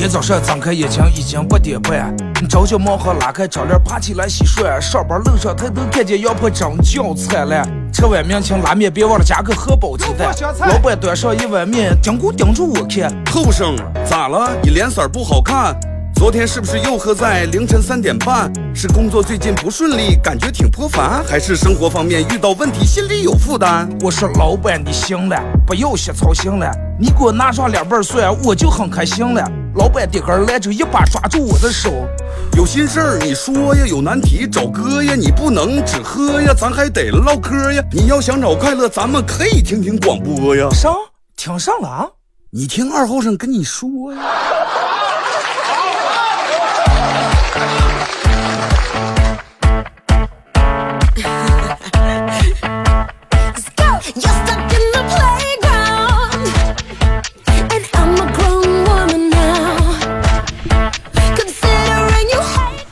[0.00, 2.16] 天早上睁开眼睛已经八点半，
[2.48, 7.68] 朝九晚五拉开窗帘爬起来洗涮，上班路上抬头看见羊婆真叫灿烂。
[7.92, 10.34] 吃碗面请拉面别忘了加个荷包鸡蛋。
[10.60, 13.14] 老板端上一碗面，盯咕盯住我看。
[13.30, 14.50] 后生咋了？
[14.62, 15.78] 你脸色不好看。
[16.14, 18.50] 昨天是不是又喝在凌晨三点半？
[18.74, 23.86] 是工作最近不顺利，感觉挺颇烦，还是生活方面遇到问题，心里有负担？
[24.00, 29.44] 我说老板你行了，不要瞎操心了，你给我拿上两瓣蒜，我就很开心了。
[29.90, 32.08] 老板的根来就，一把抓住我的手，
[32.56, 37.82] 有心事儿你说呀，有难题找哥呀，你不能只喝呀，咱还得唠嗑呀。
[37.90, 40.70] 你要想找快乐，咱们可以听听广播呀。
[40.70, 40.94] 上
[41.36, 42.06] 听上了啊？
[42.50, 44.20] 你听二后生跟你说呀。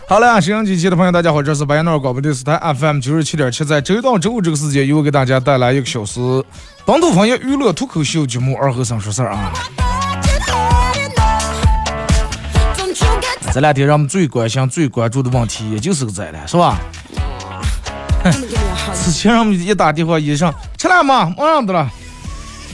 [0.09, 6.19] 好了，沈阳机器的朋友，大家好，这是白鸟广播电视台 FM 九十七点七，在周一到周五这个时间，由我给大家带来一个小时
[6.87, 9.53] 本土方言娱乐脱口秀节目《二和尚说事儿》啊。
[13.53, 16.79] 这两天人们最关心、最关注的问题，也就是个这了，是吧？
[18.95, 21.35] 之前人们一打电话，医生吃了吗？
[21.37, 21.87] 马上的了。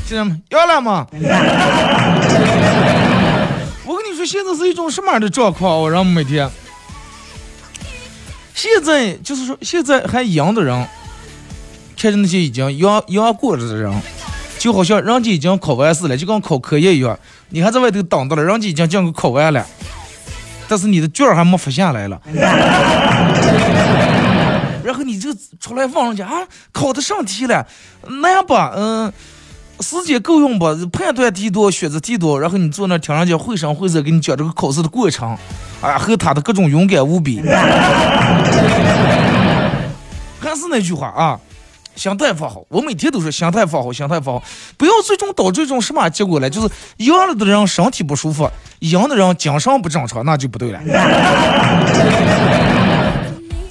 [0.07, 1.05] 现在要了吗？
[3.85, 5.81] 我跟你说，现在是一种什么样的状况？
[5.81, 6.49] 我让每天。
[8.55, 10.87] 现在就是说，现在还阳的人，
[11.99, 13.93] 看着那些已经阳阳过了的人，
[14.59, 17.19] 就好像人家已经考完试了，就跟考科研一样，
[17.51, 19.67] 你还在外头等着了，人家已经将考完了，
[20.69, 22.21] 但是你的卷还没发下来了，
[24.85, 27.67] 然后你就出来问人家啊，考的上题了，
[28.23, 28.55] 难不？
[28.55, 29.13] 嗯，
[29.85, 30.65] 时间够用不？
[30.87, 35.37] 判断题多，选择题多，然后你坐那听人家绘声绘色给你讲这个考试的过程。
[35.83, 37.43] 啊，和他的各种勇敢无比，
[40.41, 41.39] 还是那句话啊，
[41.95, 42.65] 心态放好。
[42.71, 44.43] 我每天都说心态放好，心态放好，
[44.79, 46.49] 不要最终导致一种什么结果呢？
[46.49, 50.81] 就是赢了的人身体不舒服，赢的人精神不正常，那就不对了。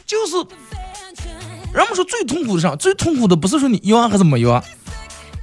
[0.05, 0.35] 就是，
[1.73, 4.61] 人们说最痛苦的上，最痛苦的不是说你赢还是没赢，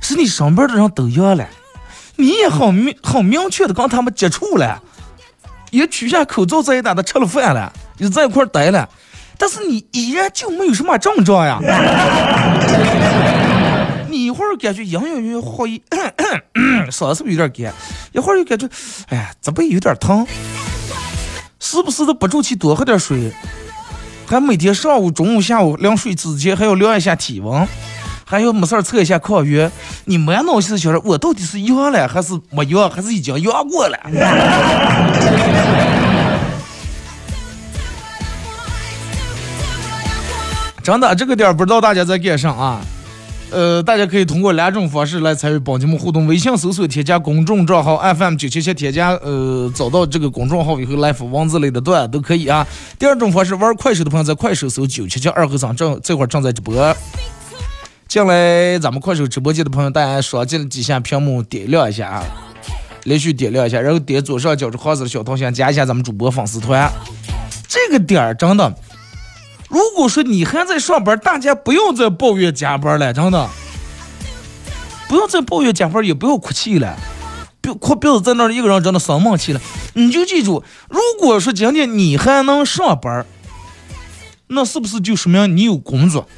[0.00, 1.46] 是你身边的人都阳了，
[2.16, 4.82] 你也很明很明确的跟他们接触了。
[5.70, 8.88] 也取下口罩在一打的吃了饭了，也在一块待了，
[9.38, 11.60] 但是你依然就没有什么症状呀。
[14.10, 15.80] 你一会儿感觉隐隐约约好一，
[16.90, 17.72] 嗓子是不是有点干？
[18.10, 18.68] 一会儿又感觉，
[19.10, 20.26] 哎呀，这背有点疼。
[21.60, 23.32] 时不时的不住气多喝点水，
[24.26, 27.64] 还每天上午、中午、下午量水之前还要量一下体温。
[28.30, 29.68] 还要没事儿测一下抗原，
[30.04, 33.98] 你满脑子想着我到底是阳了还是没阳，还是已经阳过了？
[40.80, 42.80] 真的，这个点儿不知道大家在干啥啊？
[43.50, 52.64] 呃，大家可以通过两种方式来参与帮节目互动：微信搜索添加公众账号 FM 九七七，添加呃找到这个公众号以后来发文字类的段都可以啊。
[52.96, 56.96] 第二种方式，玩快手的朋友在快手搜九七七二和尚，正这会儿正在直播。
[58.10, 62.24] 进来，咱们快手直播间的朋友，大家双击几下屏幕，点亮一下啊，
[63.04, 66.90] 连续点亮一下，然后点左上角这黄色的小头像，加一下咱们主播粉丝团。
[67.68, 68.74] 这个点儿真的，
[69.68, 73.48] 如果说你还在上班，大家不要再抱怨加班了，真的，
[75.08, 76.98] 不要再抱怨加班，也不要哭泣了，
[77.60, 79.60] 别哭，别在那儿一个人真的生闷气了。
[79.94, 83.24] 你就记住，如果说今天你还能上班，
[84.48, 86.28] 那是不是就说明你有工作？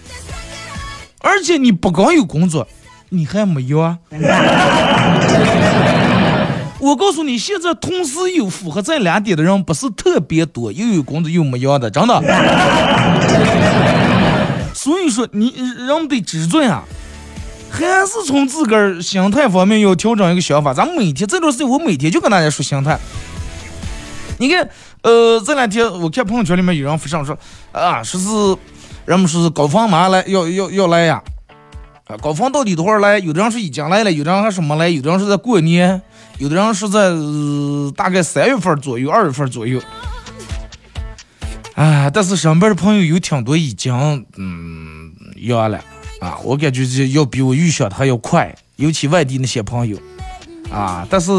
[1.22, 2.66] 而且你不光有工作，
[3.10, 3.98] 你还没有啊！
[6.80, 12.20] 我告诉你，现在同时有符合这两点的人不是特别多，又有工作又没有的，真的。
[14.74, 15.54] 所以说，你
[15.86, 16.82] 人得知足啊，
[17.70, 20.74] 还是从自个儿心态方面要调整一个想法。
[20.74, 22.98] 咱每天这段时间，我每天就跟大家说心态。
[24.38, 24.68] 你看，
[25.02, 27.38] 呃，这两天我看朋友圈里面有人发上说，
[27.70, 28.56] 啊，说是。
[29.04, 31.22] 人们说是高峰马来要要要来呀，
[32.06, 33.18] 啊，高峰到底多少来？
[33.18, 36.00] 有的人是已经来了，有的人还是没来，有的人是在过年，
[36.38, 37.10] 有的人是在
[37.96, 39.80] 大概三月份左右、二月份左右。
[41.74, 43.92] 啊，但是身边的朋友有挺多已经
[44.36, 45.80] 嗯阳了
[46.20, 49.98] 啊，我感觉这要比我预想的还要快，尤其外地那些朋友
[50.70, 51.04] 啊。
[51.10, 51.32] 但是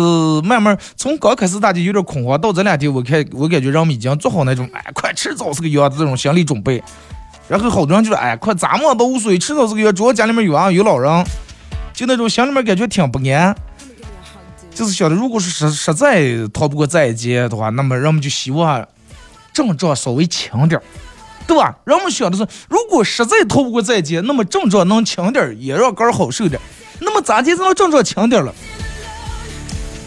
[0.44, 6.84] 慢慢从刚开始大家有点恐慌，到这两天我看我感觉人们已经做好那种哎，快迟早是个阳的这种心理准备。
[7.48, 9.92] 然后好多人就说：“哎，快咱们都无所谓，迟早这个月。
[9.92, 11.26] 主要家里面有啊有老人，
[11.94, 13.56] 就那种心里面感觉挺不安。
[14.74, 16.24] 就是晓得，如果是实实在
[16.54, 18.88] 逃不过这一劫的话，那么人们就希望
[19.52, 20.82] 症状稍微轻点，
[21.46, 21.76] 对吧？
[21.84, 26.60] 人们想的是，如果实在逃不过这一劫，那么症状能轻点，也让肝好受点。
[27.02, 28.52] 那么咋地才能症状轻点了？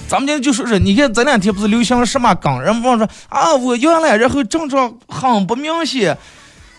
[0.08, 2.60] 咱们今天就说是，你看这两天不是流行什么梗？
[2.62, 6.16] 人们说啊，我原来然后症状很不明显。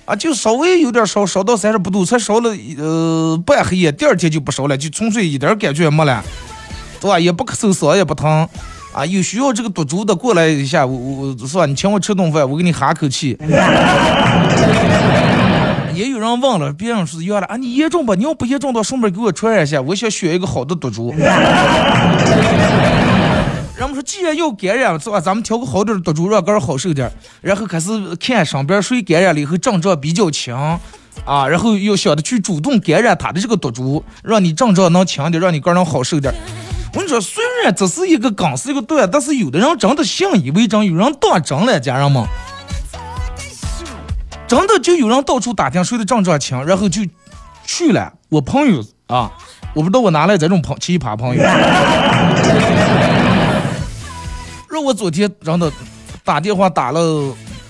[0.07, 6.23] 啊，就稍微有点烧，烧到三十不度，才烧了呃半黑夜，第二天就不烧了，就纯粹一点感觉也没了，
[7.01, 7.19] 对吧？
[7.19, 8.47] 也不咳嗽，嗓也不疼，
[8.93, 11.65] 啊，有需要这个毒株的过来一下，我我是吧？
[11.65, 13.37] 你请我吃顿饭，我给你哈口气。
[15.93, 18.15] 也有人问了，别人是原来啊，你严重不？
[18.15, 21.13] 你要不严重，到顺便给我传染一下，我想选一个好的毒株。
[23.87, 25.19] 人们说，既然要感染，是吧？
[25.19, 27.09] 咱们挑个好点的毒株，让肝好受点。
[27.41, 30.53] 然后开始看身边谁感染了以后症状比较轻，
[31.25, 36.33] 啊，然后又想着去主动感染他的这个毒株，让你症状能轻点，让你肝能好受点。
[36.93, 42.25] 我跟你说，虽然这是一个梗，是一个段，但是有的人真的信以为真，有人当真了，家人们，
[44.47, 47.01] 真的就有人到处打听谁的症状轻，然后就
[47.65, 48.13] 去了。
[48.29, 49.31] 我朋友啊，
[49.73, 51.41] 我不知道我哪来这种朋奇葩朋友。
[54.69, 55.71] 让我昨天让他
[56.23, 56.99] 打电话打了，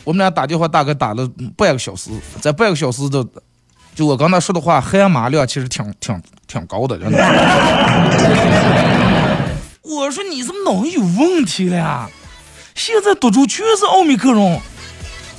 [0.03, 2.09] 我们俩打电话大概打了半个小时，
[2.41, 3.25] 在半个小时的，
[3.93, 7.17] 就我刚才说的话，含码量其实挺挺挺高的，真的。
[9.83, 12.09] 我说你怎么脑有问题了呀？
[12.73, 14.59] 现在毒株全是奥密克戎，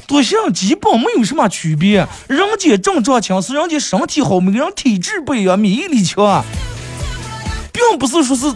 [0.07, 6.45] 毒性基本没有什么区别，人家症状轻是人家身体好，每个人体质不一样，免疫力强，
[7.73, 8.55] 并不是说是。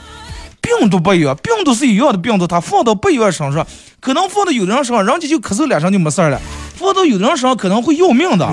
[0.62, 3.66] 病毒不一样，病毒是一样的病毒，它放到不一样身上，
[4.00, 6.38] 可能放到有的人身上，人家就咳嗽两声就没事了；
[6.76, 8.46] 放到有的人身上，可能会要命的。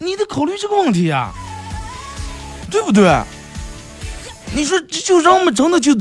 [0.00, 1.30] 你得考虑这个问题呀，
[2.70, 3.20] 对不对？
[4.54, 5.94] 你说这就人们真的就，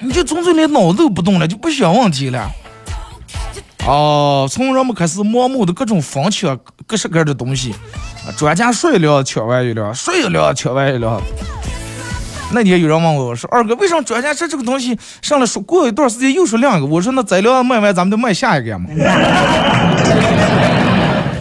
[0.00, 2.50] 你就纯粹连脑子都不动了，就不想问题了。
[3.86, 7.74] 哦，从人们开始盲目的各种疯抢各式各样的东西。
[8.36, 11.20] 专家说一聊抢完一聊，说一聊抢完一聊。
[12.52, 16.86] 那天有人问我，我说二哥，为什么专家说这个东西上来说过一段时间又说两个？
[16.86, 18.86] 我说那再聊卖完，咱们就卖下一个嘛，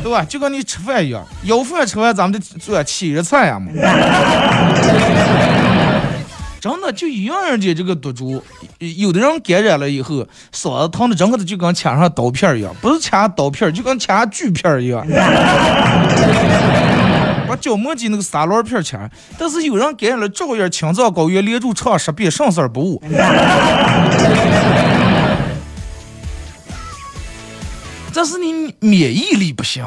[0.01, 0.25] 对吧？
[0.27, 3.67] 就跟你吃饭一样，有饭吃完，咱们就做起日菜呀嘛。
[6.61, 8.39] 真的就一样，人家这个毒株，
[8.77, 15.03] 有的人感染了以后，嗓子疼的，整个的就跟掐上刀片一样，不是掐刀片，就跟掐锯片一样。
[17.47, 19.09] 把角膜机那个三轮片掐，
[19.39, 23.01] 但是有人感染了，照样青藏高原连住唱十遍，生死不误。
[28.13, 29.83] 这是你免疫力不行，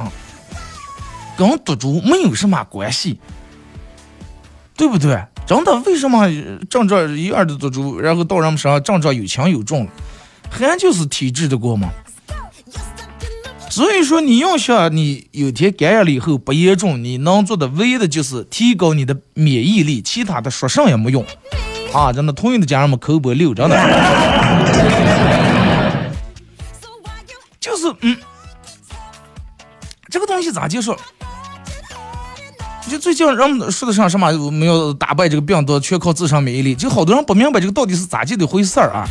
[1.38, 3.20] 跟毒株没有什么关系，
[4.76, 5.24] 对不对？
[5.46, 6.26] 真的，为什么
[6.70, 9.90] 症状一样的毒株，然后到人们身上症状有轻有重了，
[10.50, 11.90] 还就是体质的过吗？
[13.70, 21.24] 所以说，你要想你有天感染了以后不严重，你能做的唯一的就是提高你的免疫力，其他的说啥也没用
[21.92, 22.12] 啊！
[22.12, 23.76] 真的，同意的家人们口播六，真的，
[27.58, 28.16] 就是嗯，
[30.08, 30.96] 这个东西咋接受？
[32.88, 36.74] 就最近人们说的上什么没有打败这个病毒，全靠自身免疫力。
[36.74, 39.08] 就好多人不明白这个到底是咋几的回事儿啊？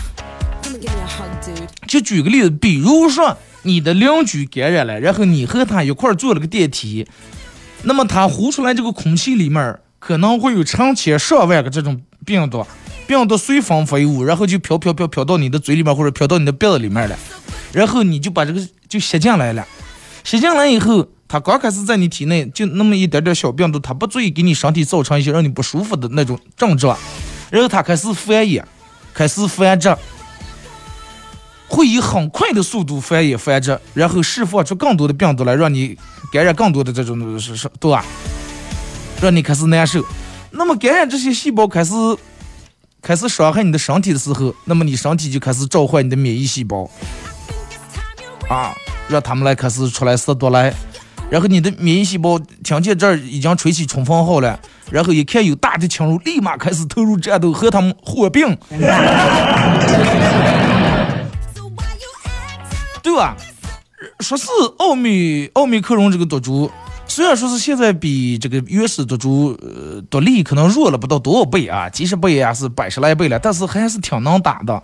[1.87, 7.07] 就举个例子，比如说你的邻居感染了，然后你和他一块儿坐了个电梯，
[7.81, 12.65] 那么他呼出来这个空气里面可能会有成千上万个这种病毒，
[13.07, 17.17] 病毒随风飞舞，然后就飘飘飘飘到你的嘴里面或者飘到你的鼻子里面了，
[17.71, 19.67] 然后你就把这个就吸进来了，
[20.23, 21.07] 吸进来以后。
[21.33, 26.95] 它刚开始在你体内就那么一点点小病毒，它不足以给你身体造成一些让你不舒服的那种症状，
[27.49, 28.63] 然后它开始繁衍，
[29.15, 29.97] 开始繁殖，
[31.67, 35.97] 会以很快的速度繁衍繁殖，然后释放出更多的病毒来，让你
[36.31, 38.05] 感染更多的这种是是对吧？
[39.19, 40.05] 让你开始难受。
[40.51, 41.93] 那么感染这些细胞开始
[43.01, 46.87] 开始伤害你的身体的时候，那么你身体就开始召唤你的免疫细胞，
[48.47, 48.75] 啊，
[49.07, 50.71] 让他们来开始出来杀毒来。
[51.33, 54.59] 然后你的免疫细胞听见这儿已经吹起冲锋号了，
[54.91, 58.55] 然后一看有大的侵入，立马开始投入战斗和他们火并，
[63.01, 63.35] 对吧？
[64.19, 64.45] 说是
[64.77, 66.69] 奥密奥密克戎这个毒株，
[67.07, 74.83] 虽然说是现在比这个原始毒株呃毒力可能弱了不到多少倍啊，几十倍啊是百十来倍了，但是还是挺能打的。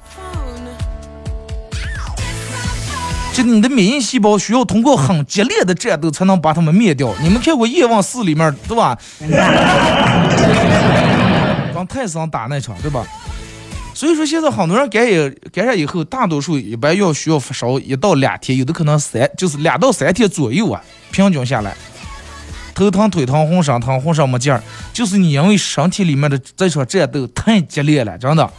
[3.43, 7.13] 你的免疫细胞需要通过很激烈的战斗才能把它们灭掉。
[7.21, 8.97] 你们看过《叶问四》里面对吧？
[11.73, 13.05] 跟泰森打那场，对吧？
[13.93, 20.81] 所以说现在很多人感染感染以后，大多数一般要需要发烧一到两天，有的可能三就是两到三天左右啊，
[21.11, 21.75] 平均下来，
[22.73, 28.49] 头疼、腿疼、浑身疼、浑身没劲儿，就是你因为身体里面的这场战斗太激烈了，真的。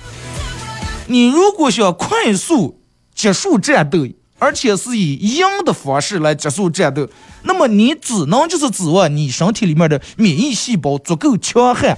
[1.06, 2.80] 你如果想快速
[3.14, 4.06] 结束战斗，
[4.40, 7.08] 而且是以阴的方式来结束战斗，
[7.42, 11.96] 那么你只能就是指望你身体里面的免疫细胞足够强悍，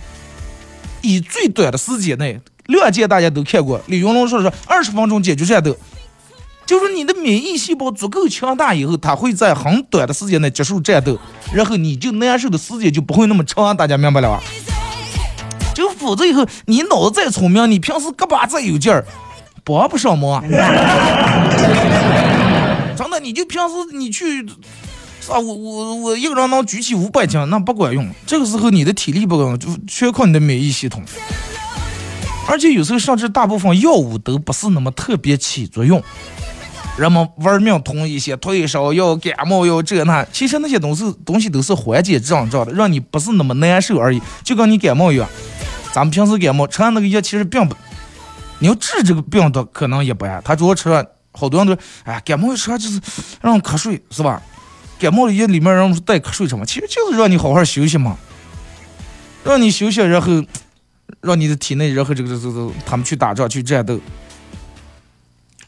[1.01, 2.39] 以最短的时间内。
[2.67, 5.77] 亮剑大家都看过，李云龙说是二十分钟解决战斗，
[6.65, 11.19] 就是你的免疫细胞足够强大以后，它会在很短的时间内结束战斗，
[11.53, 14.41] 然后你就难受的时间就不会那么长，大家明白了吧？
[15.75, 19.05] 就否则以后你脑子再聪明，你平时胳膊再有劲儿，
[19.65, 20.43] 帮不上忙。
[23.03, 24.43] 真的，你就平时你去，
[25.29, 28.09] 啊，我我我一个人能举起五百斤，那不管用。
[28.27, 31.03] 这个时候你的体力不够，就全靠你的免疫系统。
[32.49, 36.03] 而且有时候甚至大部分药物都不是那么特别起作用。
[36.99, 44.21] 人们玩命囤一些退烧药、感冒药这那，其实那些东西东西都是缓解症状的，让你不是那么难受而已。
[44.45, 45.27] 就跟你感冒一样，
[45.93, 47.75] 咱们平时感冒吃那个药，其实并不，
[48.59, 50.39] 你要治这个病的可能也不爱。
[50.45, 53.01] 他主要吃了，好多人都哎，感冒药吃就是
[53.41, 54.41] 让瞌睡，是吧？
[54.99, 58.17] 感冒的药里面让带瞌睡什么，其实就是让你好好休息嘛，
[59.45, 60.45] 让你休息，然后。
[61.21, 64.01] 让你的体内，然后这个这个这个，他们去打仗去战斗，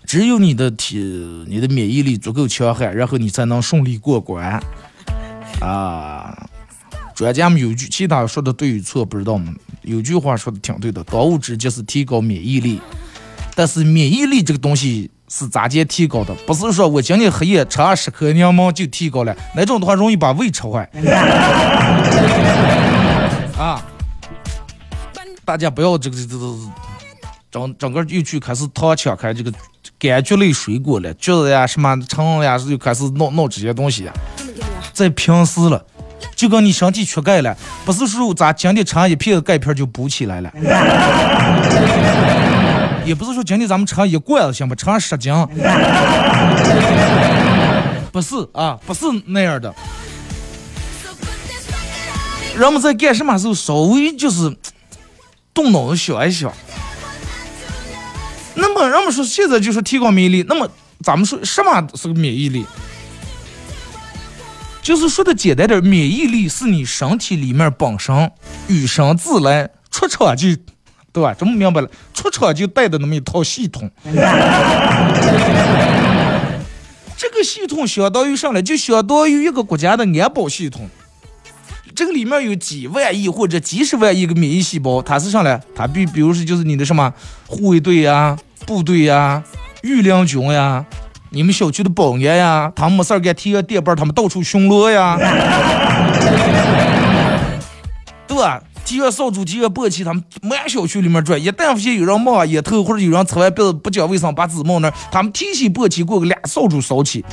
[0.07, 0.97] 只有你的体，
[1.47, 4.61] 你的免疫力足够强悍，然后你才能顺利过关。
[5.61, 6.49] 啊，
[7.15, 9.53] 专家们有句，其他说的对与错不知道吗？
[9.83, 12.81] 有句话说的挺对的，当务之急是提高免疫力。
[13.55, 16.35] 但是免疫力这个东西是咋接提高的？
[16.47, 20.89] 不是说我今天黑夜吃二十颗柠檬就提高了，那种的话容易把胃吃坏。
[23.59, 23.83] 啊。
[25.47, 26.55] 大家不要这个这个
[27.51, 29.53] 整整个又去开始躺抢开这个
[30.01, 34.11] 柑橘类水果了，橘子呀什么橙呀又开始弄弄这些东西，
[34.95, 35.85] 在平时了，
[36.35, 37.55] 就跟你身体缺钙了，
[37.85, 40.51] 不是说咱今天吃一片钙片就补起来了，
[43.05, 44.75] 也不是说今天咱们吃一罐子行不？
[44.75, 45.33] 吃十斤，
[48.13, 49.75] 不是啊，不是那样的。
[52.57, 54.57] 人们在干什么时候稍微就是。
[55.53, 56.53] 动脑子想一想，
[58.55, 60.69] 那么人们说现在就是提高免疫力，那么
[61.01, 62.67] 咱们说什么是个免疫力？
[64.83, 68.33] 就是说的简单点，免疫力是你身体里面本身
[68.67, 70.49] 与生俱来出厂就，
[71.15, 71.33] 对吧？
[71.39, 71.89] 这么明白了？
[72.13, 73.89] 出厂就带的那么一套系统，
[77.17, 78.61] 这个系统相当于上来？
[78.61, 80.91] 就相当于一个国家的安保系统。
[81.95, 85.63] 这个里面有几万亿或者几十万亿个免疫细胞，它是上来？
[85.77, 87.15] 它比比如说就是你的什么
[87.47, 89.41] 护卫队呀、部队呀、
[89.85, 90.85] 御林军呀、
[91.31, 95.17] 你们小区的保安呀，他们没事儿给贴个电棒，他们到处巡逻呀，
[98.27, 98.61] 对吧？
[98.85, 101.43] 提个扫帚，提个簸箕，他们满小区里面转。
[101.43, 107.25] 一旦发现有人冒烟头，或者有人吃完鼻子不讲卫生，把纸冒那，他们提起簸箕过个俩扫帚扫起，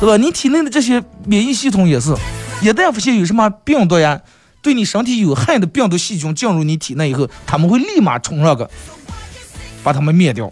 [0.00, 0.16] 对吧？
[0.16, 2.14] 你体内的这些免疫系统也是。
[2.62, 4.20] 一旦发现有什么病毒呀，
[4.62, 8.70] 对你身体有害的病毒细菌进入你体内以后，他们会立马冲上个，
[9.82, 10.50] 把他们灭掉。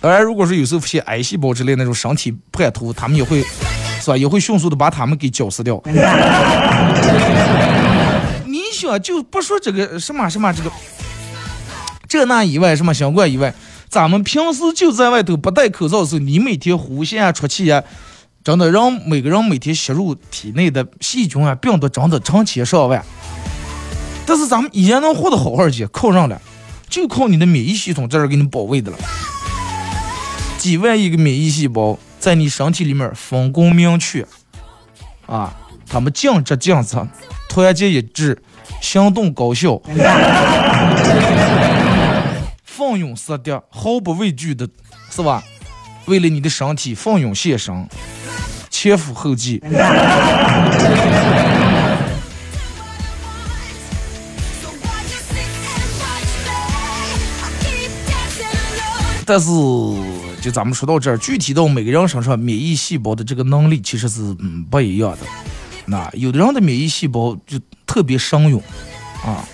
[0.00, 3.42] 当然，如果是有时候发现癌细胞之类那种身体叛徒，他们也会，
[4.02, 4.16] 是吧？
[4.16, 5.80] 也会迅速的把他们给绞死掉。
[8.44, 10.70] 你想，就不说这个什么什么这个
[12.08, 13.54] 这那以外，什么相关以外，
[13.88, 17.82] 咱们平时就在外头不戴口罩的时候，你每天呼吸啊、出气啊。
[18.44, 23.00] 真的，让每个人每天吸入体内的细菌啊、病毒，真的成千上万。
[24.26, 26.42] 但是咱们依然能活得好好的，靠上了，
[26.88, 28.98] 就靠你的免疫系统在这给你保卫的了。
[30.58, 34.24] 几万亿个免疫细胞在你身体里面分工明确，
[35.26, 35.52] 啊，
[35.88, 37.04] 他们尽职尽责，
[37.48, 38.40] 团结一致，
[38.80, 39.82] 行动高效，
[42.62, 44.68] 奋勇杀敌，毫不畏惧的，
[45.10, 45.42] 是吧？
[46.06, 47.88] 为了你的身体奋勇献身。
[48.70, 49.60] 前赴后继，
[59.26, 59.50] 但是
[60.42, 65.18] 就咱们说到这儿，具体到每个人身上，免疫细胞的这个能力其实是嗯不一样的。
[65.86, 68.60] 那有的人的免疫细胞就特别生勇
[69.24, 69.44] 啊，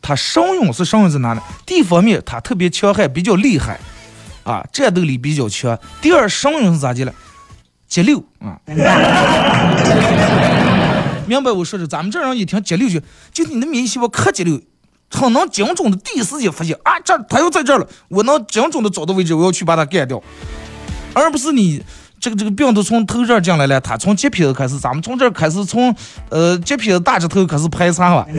[0.00, 1.42] 他生勇是生勇在哪呢？
[1.66, 3.80] 第一方面，他特别强悍，比较厉害
[4.44, 5.76] 啊，战斗力比较强。
[6.00, 7.12] 第二，生勇是咋的了？
[7.88, 8.60] 激流啊，
[11.26, 11.86] 明白我说的？
[11.88, 13.00] 咱们这人一听激流就，
[13.32, 14.60] 就你的免疫细胞可激流，
[15.10, 20.22] 很能精准的第一时间发现啊，这他又在这儿了，我能精准的找到位置，我要去把它干掉，
[21.14, 21.82] 而不是你
[22.18, 25.94] 这个这个病毒从头这进来了，他从结皮子开始，咱们从这儿开始从
[26.30, 28.26] 呃结皮子大指头开始排查吧，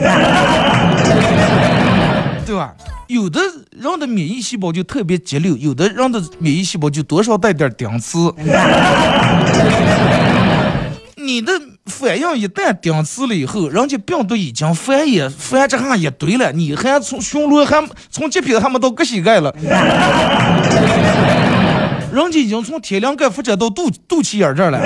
[2.44, 2.74] 对吧？
[3.08, 8.34] 有的人的免疫细胞就特别节流，有的人的免疫细胞就多少带点顶刺。
[11.16, 11.52] 你的
[11.88, 19.52] 反应一旦顶刺了以后，人家病毒已经繁衍繁殖上一堆了，你还从巡逻还从这边还没到个膝盖了，
[22.12, 24.78] 人家已经从天灵盖发展到肚肚脐眼这儿了，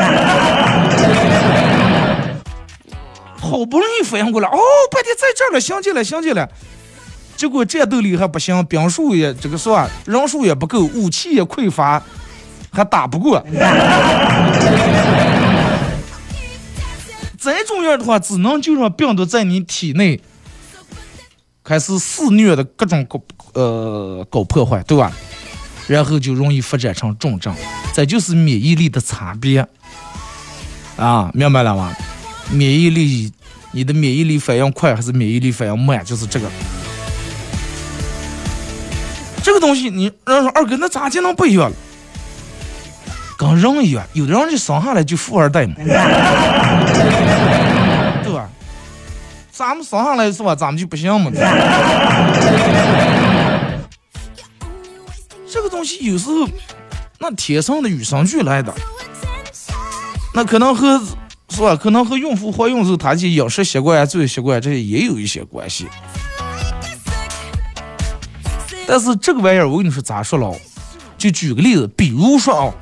[3.38, 4.58] 好不容易反应过来，哦，
[4.90, 6.48] 半天在这儿了，想起来想起来，
[7.36, 12.02] 结果战斗力还不行，兵数也这个是吧，人数也不够，武器也匮乏，
[12.72, 13.44] 还打不过。
[17.42, 20.20] 再重要的话，只能就让病毒在你体内
[21.64, 23.20] 开始肆虐的各种搞
[23.54, 25.10] 呃搞破坏，对吧？
[25.88, 27.52] 然后就容易发展成重症。
[27.92, 29.66] 这就是免疫力的差别
[30.96, 31.92] 啊，明白了吗？
[32.52, 33.32] 免疫力，
[33.72, 36.48] 你的免疫力反应快还是免疫力反应慢，就是这个。
[39.42, 41.76] 这个东西，你人说二哥，那咋就能不一样了？
[43.36, 45.74] 跟人一样，有的人就生下来就富二代嘛，
[49.52, 50.54] 咱们生下来是吧？
[50.54, 51.30] 咱们就不行嘛。
[55.46, 56.48] 这个东西有时候
[57.18, 58.72] 那天生的与生俱来的，
[60.34, 60.98] 那可能和
[61.50, 61.76] 是吧？
[61.76, 65.86] 可能和孕妇怀孕时候她的饮食习惯、作息习惯这些也有一些关系。
[68.86, 70.50] 但是这个玩意儿，我跟你说咋说了？
[71.18, 72.72] 就举个例子，比如说啊。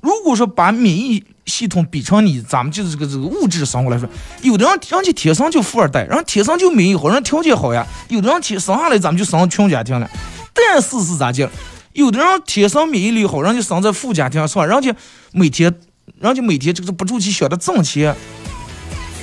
[0.00, 4.08] 如果说把免疫系统比成你咱们就是这个这个物质生活来说，
[4.42, 10.08] 有的人人家天生就富二代，人天生就免疫好，人条件好呀；有的人天生下来咱们就生穷家庭了。
[10.52, 11.50] 但是是咋讲？
[11.94, 14.66] 有的人天生免疫力好，人家生在富家庭是吧？
[14.66, 14.94] 人家
[15.32, 15.74] 每天，
[16.20, 18.14] 人家每天这个不住去想着挣钱，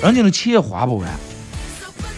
[0.02, 1.10] 人家的钱也花不完，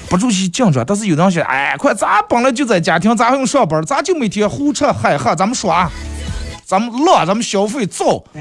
[0.09, 0.83] 不住去紧张。
[0.85, 5.91] 但是有的人想，哎，快咱本来就在家庭，咱还用上班，咱就每天胡吃海喝，咱们耍。
[6.67, 8.21] 咱们乐，咱们消费造。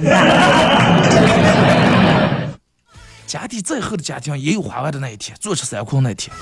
[3.24, 6.36] 家底再厚的家庭也有花完的那一天，坐吃山空那一天。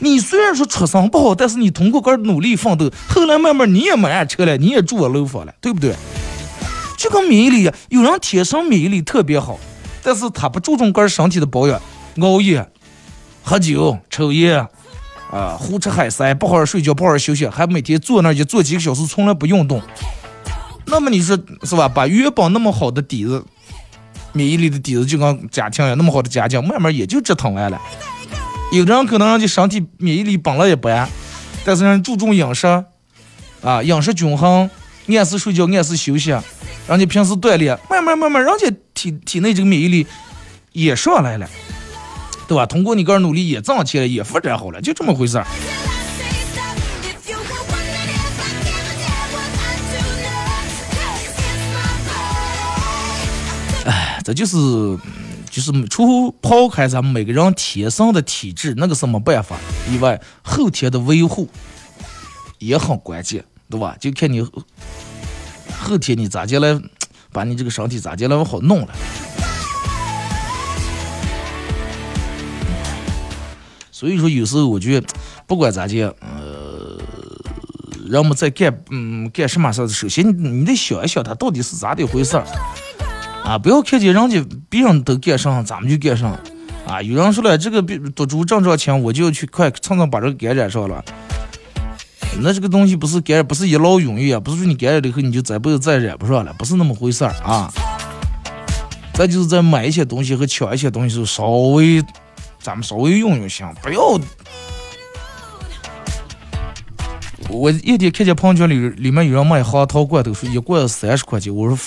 [0.00, 5.94] 你虽然说出身不好，但是你通过个努力奋斗，后来慢慢你也买车了，你也住我楼房了，对不对？
[6.98, 9.58] 就跟免疫力一样，有人天生免疫力特别好，
[10.02, 11.80] 但是他不注重个人身体的保养，
[12.20, 12.68] 熬夜、
[13.42, 14.68] 喝酒、抽烟，
[15.30, 19.80] 啊，胡吃海塞，不好好睡觉，不好好休息，还每天坐那就坐几个小时，从来不运动。
[20.86, 21.88] 那么你说是吧？
[21.88, 23.44] 把原本那么好的底子，
[24.32, 27.80] 免疫力的底子，就跟家庭呀那么好的家庭，慢慢也就折腾完了。
[28.72, 31.08] 有的人可能人家身体免疫力本来也不安，
[31.64, 32.66] 但是人注重饮食，
[33.62, 34.68] 啊，饮食均衡，
[35.08, 36.30] 按时睡觉，按时休息，
[36.88, 40.06] 人家平时锻炼，慢慢慢慢，人家体体内这个免疫力
[40.72, 41.48] 也上来了，
[42.48, 42.64] 对吧？
[42.64, 45.46] 通过你个人努力也涨起来，也发展好了，就这么回事儿。
[54.24, 54.56] 这就是，
[55.50, 59.56] 就是除抛开咱们每个人天生的体质那个什么办法
[59.90, 61.48] 以外，后天的维护
[62.58, 63.96] 也很关键，对吧？
[64.00, 64.40] 就看你
[65.80, 66.80] 后天你咋进来，
[67.32, 68.94] 把你这个身体咋进来好弄了。
[73.90, 75.06] 所以说，有时候我觉得，
[75.46, 77.00] 不管咋讲，呃，
[78.06, 82.46] 人们在干嗯干什么事，首先你得想一想，他到底是咋的一回事儿。
[83.44, 83.58] 啊！
[83.58, 86.38] 不要看见人家别人都干上，咱们就干上。
[86.86, 87.00] 啊！
[87.00, 91.04] 有人说了，这个毒株正常轻，我就要去快蹭蹭把这个感染上了。
[92.40, 94.40] 那这个东西不是感染，不是一劳永逸啊！
[94.40, 97.72] 不是说你感染了以后你就再不再染不上了，不是那么回事儿啊！
[99.14, 102.02] 再就是在买一些东西和抢一些东西时候，稍微
[102.60, 104.18] 咱们稍微用用心，不要。
[107.52, 111.78] 我一天看见朋友圈里里面有人卖黄桃罐头，说一罐三十块钱，我说，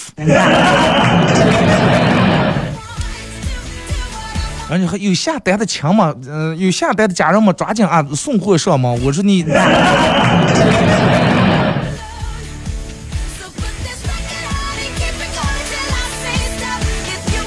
[4.70, 6.14] 人家还有下单的抢吗？
[6.28, 9.04] 嗯，有下单的家人们抓紧啊，送货上门？
[9.04, 9.44] 我说你，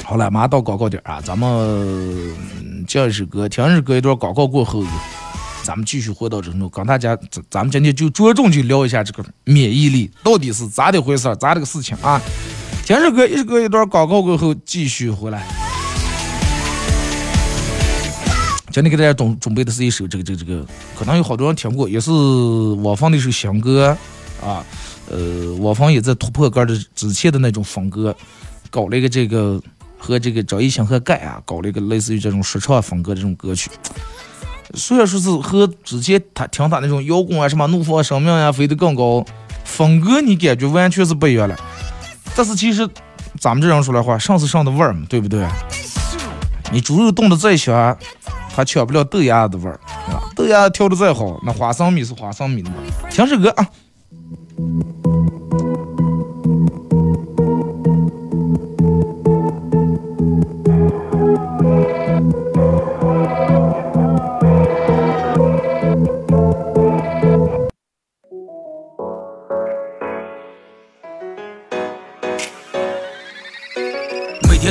[0.04, 2.34] 好了，马上到广告点啊，咱们
[2.86, 4.84] 叫一首歌，听一首歌，一段广告过后。
[5.68, 12.18] 咱们继续回到这头，跟大家，咱咱们今天就着重去聊一下这个免疫力到底是咋的回事儿，咋的个事情啊？
[12.86, 15.46] 听首歌，一首歌一段广告过后继续回来。
[18.72, 20.66] 今天给大家准准备的是一首这个这个这个，
[20.98, 23.94] 可能有好多人听过，也是我放的一首新歌
[24.42, 24.64] 啊。
[25.10, 28.16] 呃，我方也在突破歌的之前的那种风格，
[28.70, 29.60] 搞了一个这个
[29.98, 33.70] 和这个张艺兴和盖啊，搞了一个类似于这种说唱风格这种歌曲。
[34.74, 39.24] 虽然说是和之前他听他那种摇滚啊，什么怒放生命呀，飞得更高，
[39.64, 41.56] 风格你感觉完全是不一样了。
[42.36, 42.88] 但是其实
[43.40, 45.46] 咱们这样说来话，上是上的味儿嘛，对不对？
[46.70, 47.96] 你猪肉炖的再香，
[48.54, 50.20] 它抢不了豆芽的味儿啊。
[50.36, 52.76] 豆芽调的再好，那花生米是花生米的嘛。
[53.10, 53.66] 听首歌啊。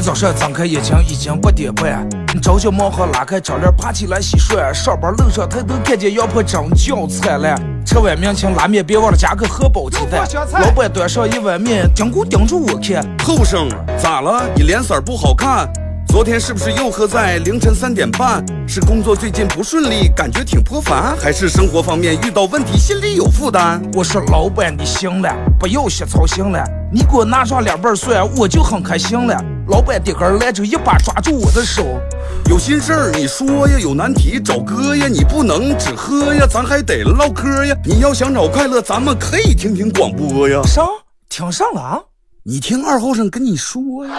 [0.07, 2.09] 早上睁开眼睛已经八点半，
[2.41, 4.73] 着急忙慌拉开窗帘爬起来洗涮。
[4.73, 10.25] 上班路上抬头看见羊婆真叫灿烂，吃碗面请拉面别忘了加个荷包鸡蛋。
[10.61, 13.05] 老板端上一碗面，盯咕盯住我看。
[13.25, 13.67] 后生
[14.01, 14.45] 咋了？
[14.55, 15.69] 你脸色不好看。
[16.07, 18.41] 昨天是不是又喝在凌晨三点半？
[18.65, 23.81] 是工作最近不顺利，感觉挺颇烦，还是生活方面遇到问题，心里有负担？
[23.93, 29.37] 我说老板你行了，不要瞎操心了，你给我拿上两瓣蒜，我就很开心了。
[29.69, 31.83] 老板点根来，就一把抓住我的手，
[32.49, 37.75] 有心事儿你说呀，有难题找哥呀，你不能只喝呀，咱还得唠嗑呀。
[37.83, 40.61] 你要想找快乐，咱们可以听听广播呀。
[40.63, 40.87] 上
[41.27, 41.99] 听上了啊？
[42.43, 44.13] 你听二后生跟你说呀。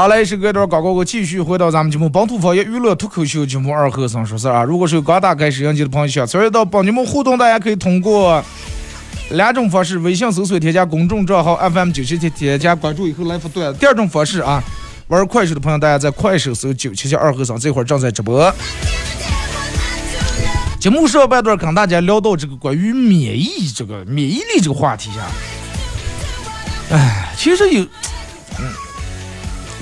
[0.00, 4.64] 好嘞，是隔段广告，我继续回到咱们节目《本土方言娱乐脱口秀》节目二和尚说事儿啊。
[4.64, 8.42] 如果是刚打开摄像机的朋友，想参与到帮你们互动，大家可以通过
[9.32, 14.64] 两种方式：微信搜索添加公众账号 FM 九七七，添加关注以后来发段；第二种方式啊，
[15.08, 18.50] 玩快手的朋友，大家在快手搜九七七二和尚，这会儿正在直播。
[20.78, 27.82] 节目上半段跟大家聊到这个关于免疫这个免疫力这个话题下，哎，其实有，
[28.58, 28.88] 嗯。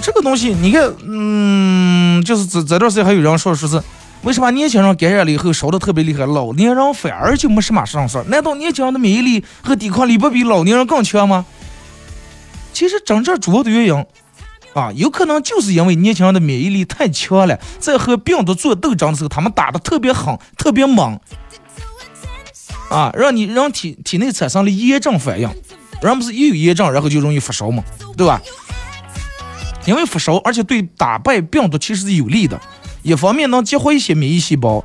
[0.01, 3.83] 这个东西，你看，嗯，就是这这段时间还有人说说是，
[4.23, 8.23] 为什么年轻人感染了以后烧的特别厉害，老年人反而就没什么上事？
[8.29, 11.45] 难道年轻人的免疫力和抵抗力不比老年人更强吗？
[12.73, 14.07] 其实真正主要的原因，
[14.73, 21.19] 啊，有可能就是因为年轻人的免疫力太强了，在和病毒做斗争的时候，他们打的特别狠，特别猛，
[22.89, 25.51] 啊，让你让体体内产生了炎症反应，
[26.01, 27.83] 人不是一有炎症，然后就容易发烧嘛，
[28.17, 28.41] 对吧？
[29.89, 32.61] 因为发烧，而且对打败病毒其实是有利的。
[33.03, 34.85] 一方面能激活一些免疫细胞，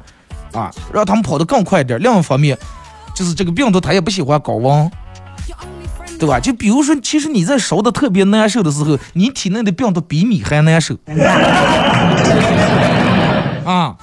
[0.53, 2.57] 啊，让他们跑得更快点；另一方面，
[3.13, 4.89] 就是这个病毒它也不喜欢高温，
[6.17, 6.39] 对吧？
[6.39, 10.95] 就比如说，其实你在烧的特别难受的时候，你体内的病毒比你还难受。
[13.65, 13.97] 啊，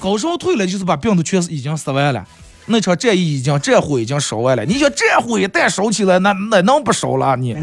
[0.00, 2.26] 高烧退了，就是把病毒全已经死完了，
[2.66, 4.64] 那场战役已经战火已经烧完了。
[4.64, 7.54] 你想战火一旦烧起来，那那能不烧了你？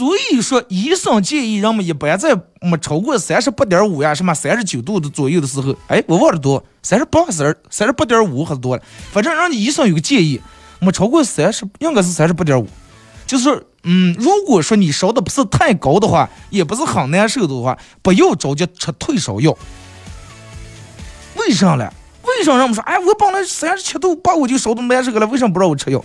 [0.00, 8.82] 所以说，医生建议人们一般在没超过三十八点五呀，什么三十九度的左右的时候，哎，我忘了多，三十八、三三十八点五还是多了，
[9.12, 10.40] 反正人家医生有个建议，
[10.78, 12.66] 没超过三十，应该是三十八点五，
[13.26, 19.54] 就是嗯，如果说你烧的不是太高的话，也不是很难受的话，不要着急吃退烧药。
[21.34, 21.86] 为啥嘞？
[22.22, 26.02] 为啥人们说，哎，我本来三十七度八我就烧的难受了，为什么不让我吃药？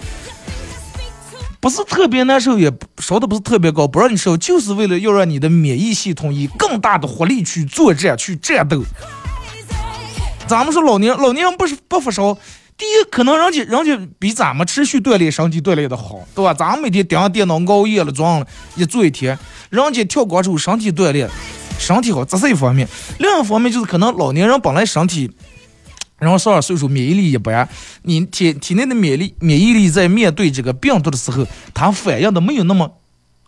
[1.66, 8.84] 不是特别难受，也烧的不是特别高，不让你烧，就是为了要让你的免疫系统以更大的活力去作战、去战斗。
[10.46, 12.38] 咱们说老年老年人不是不发烧，
[12.78, 16.54] 第一可能人家人家比咱们持续锻炼身体锻炼的好，对吧？
[16.54, 19.36] 咱们每天盯着电脑熬夜了，装了一坐一天，
[19.72, 21.28] 人家跳广场舞身体锻炼，
[21.80, 22.88] 身体好，这是一方面。
[23.18, 25.32] 另一方面就是可能老年人本来身体。
[26.18, 27.68] 然后上了岁数，免疫力一般，
[28.04, 32.90] 你体体内的免疫力免疫力在面对这个病毒的时候，它反应的没有那么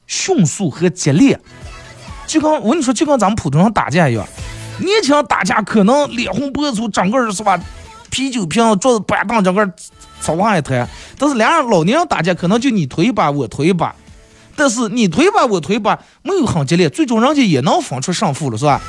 [0.05, 1.39] 迅速和激烈。
[2.25, 4.27] 就跟我跟你说，就跟咱们普通人打架一样，
[4.79, 7.57] 年轻人打架可能脸红脖子粗，整个是吧，
[8.09, 9.73] 啤酒瓶、桌子、板凳，整个
[10.19, 10.87] 草花一摊。
[11.17, 13.95] 但是俩人老年人打架，可能就你推一把，我推一把。
[14.57, 18.81] 但是你推一把我推一把，没有很激烈，最终人家也能分出胜负了，是吧？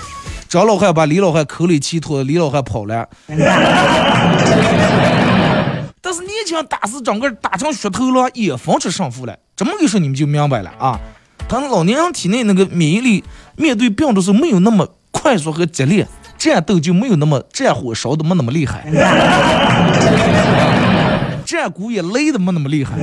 [0.49, 3.07] 张老汉把李老汉口里气吐，李老汉跑了。
[6.01, 9.37] 但是年轻打死整个打成血头了，也分出胜负了。
[9.55, 10.99] 这么一说，你们就明白了啊！
[11.47, 13.23] 他老年人体内那个免疫力
[13.57, 16.07] 面对病毒是没有那么快速和激烈，
[16.39, 18.87] 战斗就没有那么战火烧的没那么厉害，
[21.45, 22.97] 战鼓也擂的没那么厉害。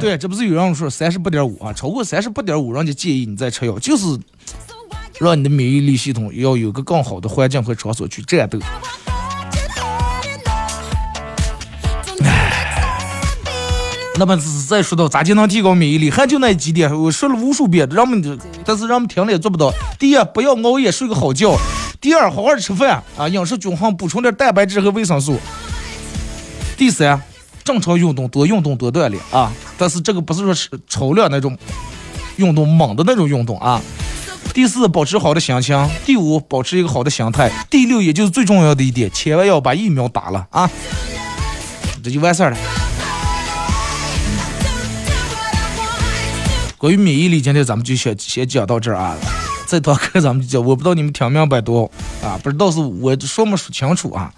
[0.00, 4.04] 对，这不是有人说三十八点五啊，超过三十八点五，人家建议你再吃药，就是
[5.20, 8.58] 让你的免疫力系统要有个更好的环境和场所去战斗。
[14.20, 14.36] 那么
[14.68, 19.72] 再说到咋就能提高免疫力，还就那几点，我说了无数遍，人们但是人们听了也做不到。
[19.96, 21.56] 第一，不要熬夜，睡个好觉；
[22.00, 25.34] 第二，好好吃饭啊，饮食均衡，补充点蛋白质和维生素；
[26.76, 27.22] 第三，
[27.62, 29.52] 正常运动，多运动，多锻炼啊。
[29.76, 31.56] 但是这个不是说是超量那种
[32.38, 33.80] 运动，猛的那种运动啊。
[34.52, 40.68] 第四，保持好的心情；第五，保持一个好的心态；第六，也就是最重要的一点，千万要把疫苗打了啊，
[42.02, 42.56] 这就完事儿了。
[46.76, 49.16] 关于免疫力，今天咱们就先先讲到这儿啊。
[49.66, 51.90] 这堂课咱们就讲，我不知道你们听明白多
[52.22, 54.32] 啊，不知道是我说没说清楚啊。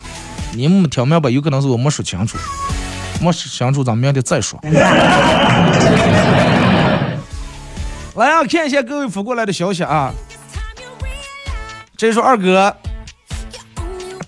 [0.55, 2.37] 你们没听明白，有可能是我没说清楚，
[3.21, 4.59] 没说清楚，咱们明天再说。
[8.17, 10.13] 来啊，看一下各位发过来的消息啊。
[11.97, 12.77] 这是二哥，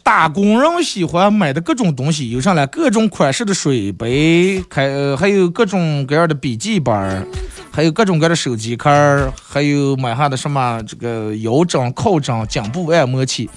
[0.03, 2.67] 打工人喜欢买的各种东西有啥嘞？
[2.67, 7.27] 各种款式的水杯，开还有各种各样的笔记本。
[7.75, 13.49] 还有各种各样的手机壳儿，还有买下的什么这个腰枕、靠枕、颈部按摩器。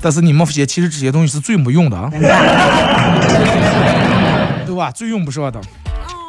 [0.00, 2.08] 但是你们发现，其实这些东西是最没用的啊，
[4.64, 4.92] 对吧？
[4.92, 5.60] 最用不上的。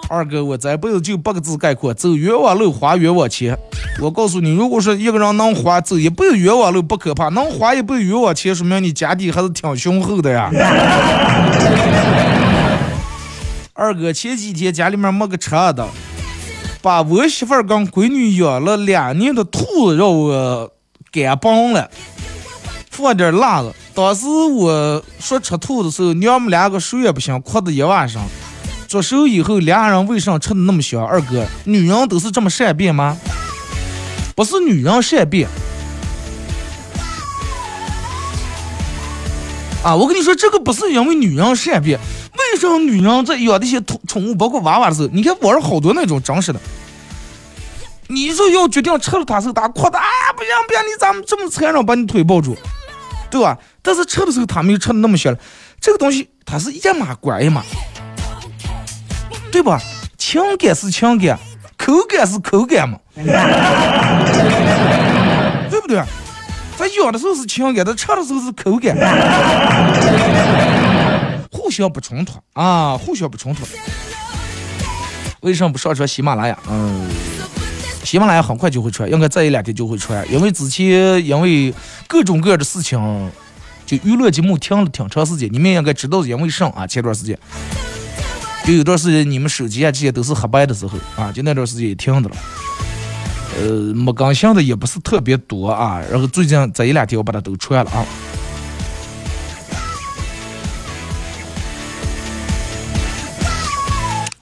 [0.10, 3.58] 二哥，我这辈子就八个字概括：走冤枉路，花冤枉钱。
[4.02, 10.50] 我告诉你，如果说一个人能花走一辈子冤枉路不可怕，能花一辈子冤枉钱，说明你家底还是挺雄厚的呀。
[13.74, 15.86] 二哥，前几天家里面没个车的。
[16.82, 20.72] 把我媳妇儿跟闺女养了两年的兔子让我
[21.12, 21.90] 干崩了，
[22.92, 23.74] 放点辣子。
[23.94, 28.22] 当时我说吃兔子时候，娘们两个谁也不行，哭的一晚上。
[28.88, 31.06] 做手以后，俩人为啥吃的那么香？
[31.06, 33.18] 二哥，女人都是这么善变吗？
[34.34, 35.50] 不是女人善变
[39.84, 39.96] 啊！
[39.96, 42.00] 我跟你说，这个不是因为女人善变。
[42.38, 46.60] 为什么女人在养这些宠宠物，包括娃娃的时候，你看网上好多那种真实的。
[48.08, 52.56] 你说要决定吃了它时候，他哭的啊，不行不行，你咋么这么残忍，把你腿抱住，
[53.30, 53.58] 对吧？
[53.82, 55.40] 但是吃的时候，他没有吃的那么香了。
[55.82, 57.64] 这个东西它是一码关一码，
[59.52, 59.82] 对吧？
[60.18, 61.40] 情感是情感，
[61.78, 63.00] 口感是口感嘛，
[65.70, 66.02] 对不对？
[66.78, 68.96] 咱咬的时候是情感，他吃的时候是口感。
[71.52, 73.66] 互相不冲突啊，互相不冲突。
[75.42, 76.58] 为什么不上传喜马拉雅？
[76.70, 77.08] 嗯，
[78.04, 80.26] 喜马拉雅很快就会传，应该再一两天就会传。
[80.32, 81.74] 因为之前因为
[82.08, 83.32] 各种各样的事情，
[83.86, 85.50] 就娱乐节目停了挺长时间。
[85.52, 86.86] 你们应该知道因为啥啊？
[86.86, 87.38] 前段时间
[88.68, 92.36] 就有段时间你们手机啊这些都是黑白的时候啊，就那段时间也停的了。
[93.58, 96.02] 呃，没更新的也不是特别多啊。
[96.12, 98.06] 然后最近这一两天我把它都传了啊。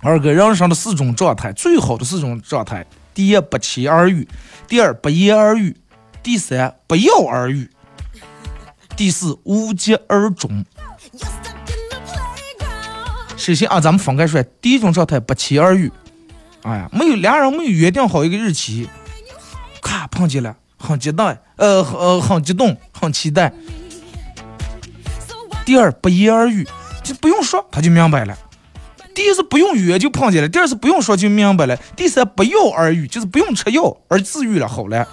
[0.01, 2.83] 二哥，人生的四种状态，最好的四种状态：
[3.13, 4.25] 第一，不期而遇；
[4.67, 5.71] 第二，不言而喻；
[6.23, 7.67] 第三，不药而愈；
[8.97, 10.65] 第四，无疾而终。
[13.45, 15.91] 首先啊，咱们分开说，第一种状态不期而遇，
[16.63, 18.89] 哎呀，没有两人没有约定好一个日期，
[19.83, 21.27] 咔碰见了，很激动，
[21.57, 23.53] 呃，呃，很激动，很期待。
[25.63, 26.67] 第二，不言而喻，
[27.03, 28.35] 就不用说，他就明白了。
[29.13, 35.07] 第一是不用约就碰见了，第二是不用说就明白了，第三不药而愈，就是不用吃药而治愈了好了，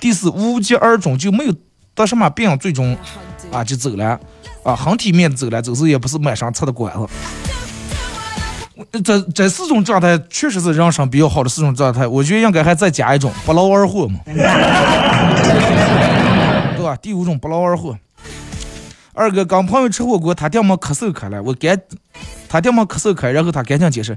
[0.00, 1.54] 第四无疾而终就没有
[1.94, 2.96] 得什么病，最终
[3.52, 4.18] 啊就走了，
[4.64, 7.06] 啊很体面的走了，走时也不是满身插的管子。
[9.00, 14.34] 这这四种状态确实是人生比较好的四种状态，我觉得应该还再加一种不劳而获嘛， 对
[16.84, 16.96] 吧？
[17.02, 17.96] 第五种不劳而获。
[19.12, 21.78] 二哥跟朋友吃火锅，他掉么咳嗽开了，我赶。
[22.48, 24.16] 他爹妈咳嗽开，然后他赶紧解释，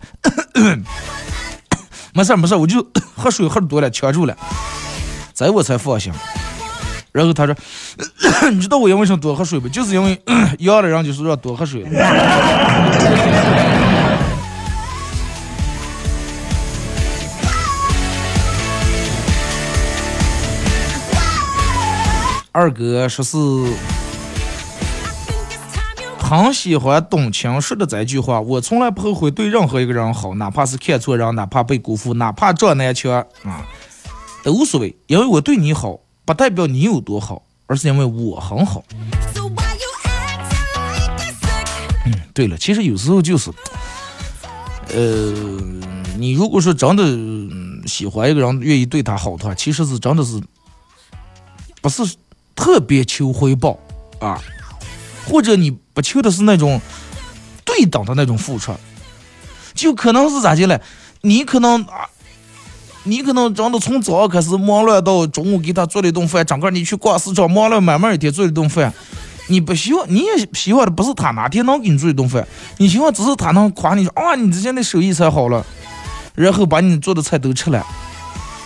[2.14, 2.86] 没事没事，我就
[3.16, 4.38] 喝水喝的多了，呛住了，
[5.34, 6.14] 这我才放心。
[7.12, 7.56] 然后他说
[8.54, 9.68] ：“你知道我因为什么多喝水不？
[9.68, 10.22] 就是因为
[10.60, 11.84] 一样的人就是要多喝水。”
[22.58, 23.38] 二哥说是
[26.18, 33.64] 很喜欢董卿说的这句话，我从来不后悔对任何一个人好，哪怕是看错人，哪怕被辜负，哪怕撞南墙啊，
[34.44, 38.84] 都无所谓，因为我对你好，不代表你有多好，而是因为我很好。
[42.08, 43.52] 嗯，对了，其实有时候就是，
[44.96, 45.32] 呃，
[46.18, 50.42] 你如果说真的喜欢一个人，愿意对他好的话，其实是真的是
[51.84, 52.04] 不是
[52.58, 53.80] 特别求回报
[54.20, 54.38] 啊，
[55.26, 55.78] 或者你。
[55.98, 56.80] 不求的是那种
[57.66, 58.72] 对等的那种付出，
[59.74, 60.80] 就可能是咋的嘞？
[61.22, 62.06] 你可能啊，
[63.02, 68.94] 你可能真的从早上开始忙乱到中午给他做了一顿饭，整个你去逛市场忙乱满满一天做一顿饭，
[69.48, 75.66] 你不希望你也希望的不是他哪天能给你做一顿饭，你希望只是他能夸你说啊，你之前的手艺才好了，
[76.36, 77.84] 然后把你做的菜都吃了，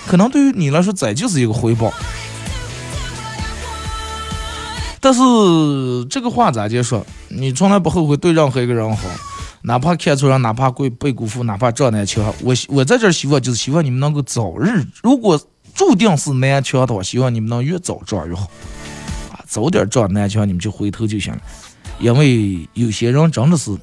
[0.06, 1.94] 可能对于你来说这就是一个回报。
[5.02, 5.20] 但是
[6.10, 7.06] 这个话咋接说？
[7.28, 9.10] 你从来不后悔对任何一个人好，
[9.64, 12.24] 哪怕看错人，哪怕被被辜负，哪怕撞南墙。
[12.42, 15.42] 我我在这儿希望就是希望你们能够早日，如果
[15.74, 18.44] 注定是南墙的话，希望你们能越早撞越好
[19.32, 21.42] 啊，早点撞南墙，你们就回头就行了。
[22.00, 23.76] 因为有些人真的是，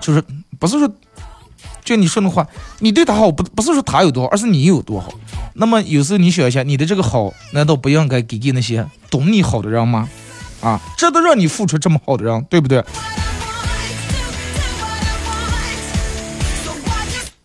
[0.00, 0.22] 就是
[0.58, 0.88] 不是说。
[1.84, 2.46] 就你说的话，
[2.78, 5.12] 你对他好不不是说他有多好，而是你有多好。
[5.54, 10.08] 那么有时候你想一下，你的这个好，难道不应该给给那些懂你好的人吗？
[10.60, 12.84] 啊，这都让你付出这么好的人，对不对？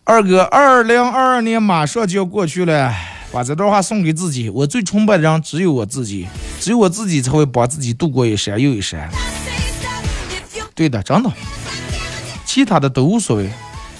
[0.04, 2.94] 二哥，二零二二年马上就要过去了，
[3.30, 4.48] 把这段话送给自己。
[4.48, 6.26] 我最崇拜的人只有我自己，
[6.60, 9.10] 只有我自己才会把自己度过一山又一山。
[10.74, 11.30] 对的，真的，
[12.46, 13.50] 其他的都无所谓。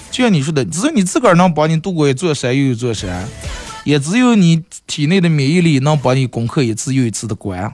[0.09, 3.27] 就像你说的，只有你自个儿能帮你度过一座山又一座山，
[3.89, 7.73] 也只有你体内的免疫力能帮你攻克一次又一次的关。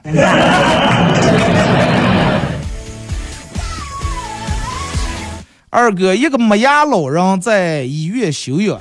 [5.68, 8.80] 二哥，一个没牙老人在医院休养，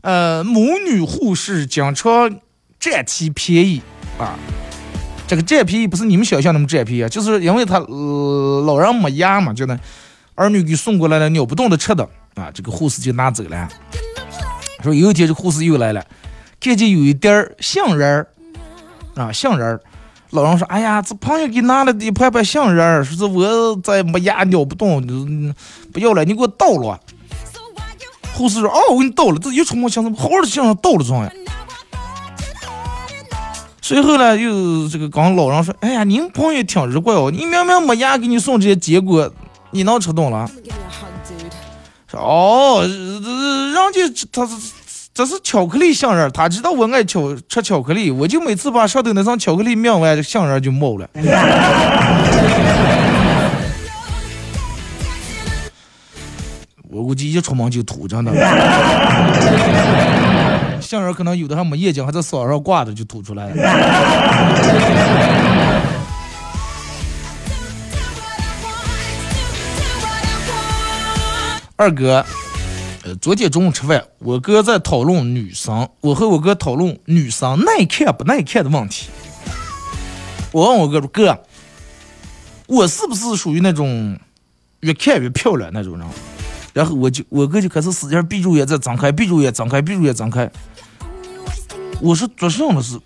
[0.00, 2.40] 呃，母女护士经常
[2.80, 3.82] 占其便宜
[4.18, 4.34] 啊。
[5.26, 9.78] 这个占便宜不是你们想象那么占便宜啊，就是因为他老人没牙嘛，就那
[10.34, 12.08] 儿女给送过来了尿不动的吃的。
[12.36, 13.68] 啊，这个护士就拿走了。
[14.82, 16.02] 说有一天，这护士又来了，
[16.60, 18.26] 看见有一点儿杏仁儿
[19.14, 19.80] 啊，杏仁儿。
[20.30, 25.00] 老人说：“哎呀，这朋友给拿了一盘盘杏仁儿，说是我在没牙咬不动，
[25.90, 27.00] 不要了，你给我倒了。”
[28.36, 31.32] 护士说：“哦，我给你倒了，这一出门像什么好好的杏仁倒了装呀。”
[33.80, 39.32] 随后呢，又这个跟老人说：“哎呀，您朋友挺日怪哦，你明明没牙给你送这些结果，
[39.70, 40.46] 你能吃动了？”
[42.06, 43.22] 说哦，人
[43.94, 44.46] 家他
[45.18, 51.10] 这是巧克力杏仁，他知道我爱巧吃巧克力，我就每次把上头那层巧克力抿完，这杏仁就冒了。
[56.88, 58.32] 我估计一出门就吐，真的。
[60.80, 63.54] 杏仁可能有的还没眼睛，还在嗓上挂着就吐出来了。
[71.74, 72.24] 二哥，
[73.16, 79.08] 昨天中午吃饭，我哥在讨论女生，我和我哥讨论女生耐看不耐看的问题。
[80.52, 81.38] 我问我哥说：“哥，
[82.66, 84.18] 我是不是属于那种
[84.80, 86.06] 越看越漂亮那种人？”
[86.72, 90.50] 然后我就我哥就开始使劲闭住眼再张开，闭住眼张开，闭住眼张开。
[92.00, 92.98] 我说：“做什么事？”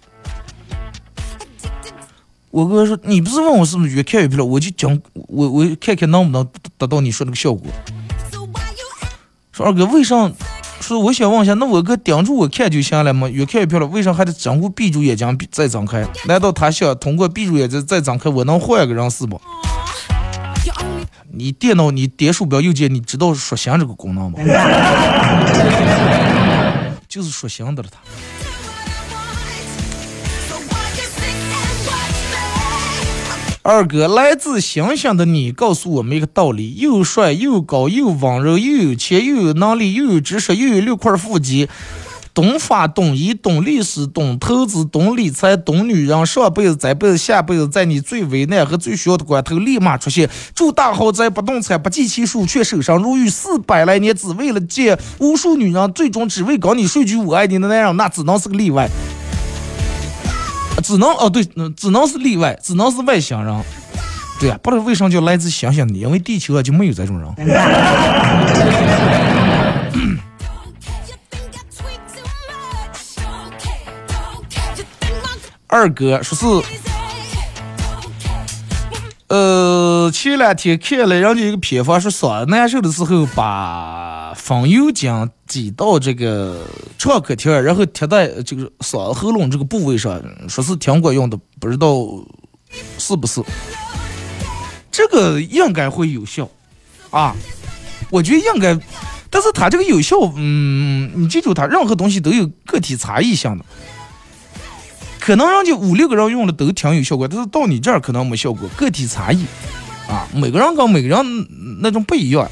[2.50, 4.48] 我哥说：“你不是问我是不是越看越漂亮？
[4.48, 7.70] 我就讲我我看看能不能达到你说那个效果。”
[9.52, 10.32] 说二哥，为啥？
[10.80, 13.28] 说我想问一下，那我哥盯住我看就行了吗？
[13.28, 16.04] 越看越漂亮，为啥还得整个闭住眼睛再张开？
[16.26, 19.40] 难道他想通过闭住眼睛再张开，我能换个人是不？
[21.34, 24.38] 你电脑你点鼠标右键，你知道说相这个功能吗？
[27.06, 27.98] 就是说相的了，他。
[33.64, 41.68] 二哥，来自星星的你告诉我们一个道理：又帅又高又温柔又有钱又有能力又有知识又有六块腹肌，
[42.34, 50.28] 懂法懂医懂历史懂投资懂理财懂女人，上辈子这辈子下辈子，在你最危难和最需要的关头立马出现。
[50.56, 58.90] 住大豪宅不动产不计其数却守身如玉，四百来年只为了见无数女人，最终只为搞你说句我爱你的男人，那只能是个例外。
[60.82, 61.44] 只能哦对，
[61.76, 63.62] 只能是例外，只能是外星人。
[64.40, 67.28] 对呀，不知道为啥叫来自星星的，因为地球啊就没有这种人。
[75.68, 76.68] 二哥说是，
[79.32, 86.66] 呃，前两天看了人家一个偏方，说嗓子难受的时候，把风油精挤到这个
[86.98, 91.96] 创可贴，然后贴在这个嗓子喉咙这个部位上，说是挺管用的，不知道
[92.98, 93.42] 是不是？
[94.90, 96.46] 这个应该会有效
[97.08, 97.34] 啊，
[98.10, 98.78] 我觉得应该，
[99.30, 103.64] 但是它这个有效，嗯，你记住，它任何东西都有个体差异性的。
[105.24, 109.44] 可能人家五六个人用的都挺有效果，但是到你这儿可能没效果，个体差异
[110.08, 111.46] 啊，每个人跟每个人
[111.80, 112.50] 那种不一样，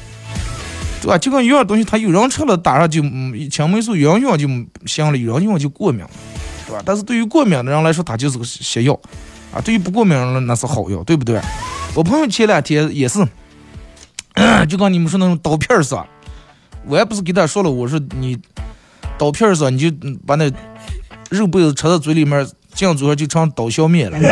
[1.01, 1.17] 对吧？
[1.17, 3.01] 就跟一样东西，他有人吃了打上就
[3.49, 4.47] 青霉素，有人用就
[4.87, 6.05] 行了，有人用就过敏，
[6.65, 6.81] 对吧？
[6.85, 8.93] 但是对于过敏的人来说，它就是个邪药
[9.53, 11.41] 啊；对于不过敏人那是好药，对不对？
[11.93, 13.19] 我朋友前两天也是，
[14.69, 16.07] 就跟你们说那种刀片儿吧，
[16.85, 18.39] 我也不是给他说了，我说你
[19.17, 19.93] 刀片儿你就
[20.25, 20.49] 把那
[21.29, 22.47] 肉被子插到嘴里面。
[22.73, 24.19] 进嘴上就成刀削面了。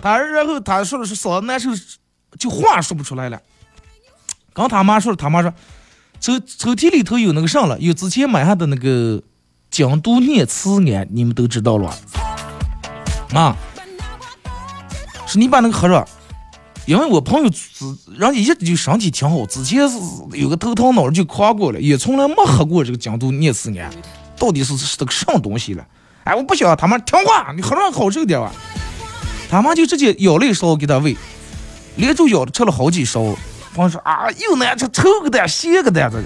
[0.00, 1.70] 他然后他说的是嗓子难受，
[2.38, 3.40] 就话说不出来了。
[4.52, 5.52] 刚他妈说，他妈说
[6.20, 9.22] 抽抽屉里头有那个啥了，有之前买下的那个
[9.70, 11.94] 精度念慈庵，你们都知道了
[13.34, 13.56] 啊？
[15.26, 16.06] 是你把那个喝着，
[16.86, 17.84] 因为我朋友之
[18.16, 19.98] 人家一直就身体挺好，之前是
[20.32, 23.90] 有个头疼脑热就夸过了，也从来没喝过这个精度念慈庵。
[24.38, 25.84] 到底是是个什么东西了？
[26.24, 28.52] 哎，我不想他妈听话，你喝上好受点吧。
[29.50, 31.16] 他妈就直接舀了一勺给他喂，
[31.96, 33.34] 连着舀吃了好几勺。
[33.74, 36.24] 朋友说啊，又难吃，臭个蛋，咸个蛋，这个。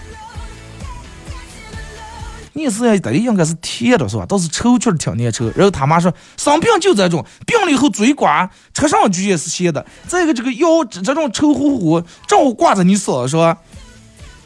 [2.55, 4.27] 你是，得应该是甜的是吧？
[4.27, 5.51] 倒是臭确实挺难吃。
[5.57, 9.87] 然后他妈说，生病就这种，病了以后嘴刮，吃上去也是咸的。
[10.07, 13.57] 再一个这个药这种臭乎乎，正好挂在你嗓子上，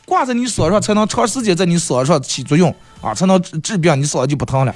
[0.05, 2.75] 挂在你嗓子上才能长时间在你嗓子上起作用。
[3.07, 4.75] 啊，才能治治病，你嗓子就不疼了。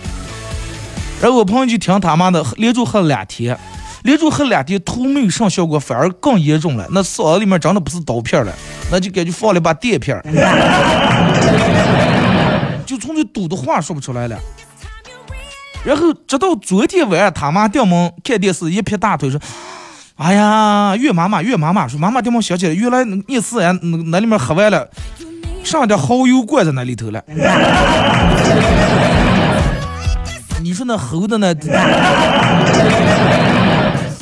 [1.21, 3.59] 然后我朋友就听他妈的，连着喝了两天，
[4.05, 6.87] 连着喝两天，头没有啥效果，反而更严重了。
[6.93, 8.53] 那嗓子里面真的不是刀片了，
[8.93, 10.17] 那就感觉放了一把电片，
[12.87, 14.39] 就从这堵的话说不出来了。
[15.85, 19.41] 然后直到昨天晚上，他妈掉门看电视，一撇大腿说
[20.17, 24.89] ：“哎呀，岳妈妈，岳妈妈，说妈妈掉门想起来，原来那次俺那那里面喝完了。”
[25.65, 27.23] 上点蚝油灌在那里头了，
[30.63, 31.55] 你说那猴的呢，